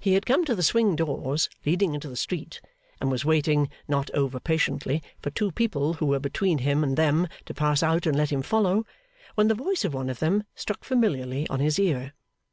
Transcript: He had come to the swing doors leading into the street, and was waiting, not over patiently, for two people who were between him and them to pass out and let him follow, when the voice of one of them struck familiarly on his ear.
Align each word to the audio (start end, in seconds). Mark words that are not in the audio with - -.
He 0.00 0.14
had 0.14 0.26
come 0.26 0.44
to 0.46 0.56
the 0.56 0.62
swing 0.64 0.96
doors 0.96 1.48
leading 1.64 1.94
into 1.94 2.08
the 2.08 2.16
street, 2.16 2.60
and 3.00 3.12
was 3.12 3.24
waiting, 3.24 3.70
not 3.86 4.10
over 4.10 4.40
patiently, 4.40 5.04
for 5.20 5.30
two 5.30 5.52
people 5.52 5.94
who 5.94 6.06
were 6.06 6.18
between 6.18 6.58
him 6.58 6.82
and 6.82 6.96
them 6.96 7.28
to 7.44 7.54
pass 7.54 7.80
out 7.80 8.04
and 8.04 8.16
let 8.16 8.30
him 8.32 8.42
follow, 8.42 8.84
when 9.36 9.46
the 9.46 9.54
voice 9.54 9.84
of 9.84 9.94
one 9.94 10.10
of 10.10 10.18
them 10.18 10.42
struck 10.56 10.82
familiarly 10.82 11.46
on 11.48 11.60
his 11.60 11.78
ear. 11.78 12.12